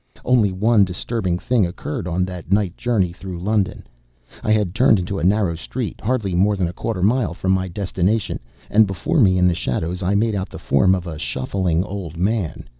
Only 0.25 0.51
one 0.51 0.83
disturbing 0.83 1.37
thing 1.37 1.63
occurred 1.67 2.07
on 2.07 2.25
that 2.25 2.51
night 2.51 2.75
journey 2.75 3.13
through 3.13 3.37
London. 3.39 3.83
I 4.41 4.51
had 4.51 4.73
turned 4.73 4.97
into 4.97 5.19
a 5.19 5.23
narrow 5.23 5.53
street 5.53 6.01
hardly 6.01 6.33
more 6.33 6.55
than 6.55 6.67
a 6.67 6.73
quarter 6.73 7.03
mile 7.03 7.35
from 7.35 7.51
my 7.51 7.67
destination; 7.67 8.39
and 8.71 8.87
before 8.87 9.19
me, 9.19 9.37
in 9.37 9.47
the 9.47 9.53
shadows, 9.53 10.01
I 10.01 10.15
made 10.15 10.33
out 10.33 10.49
the 10.49 10.57
form 10.57 10.95
of 10.95 11.05
a 11.05 11.19
shuffling 11.19 11.83
old 11.83 12.17
man. 12.17 12.67